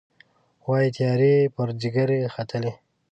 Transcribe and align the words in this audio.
وايي، 0.67 0.89
تیارې 0.97 1.31
یې 1.39 1.51
پر 1.55 1.67
ځيګر 1.81 2.09
ختلي 2.33 2.71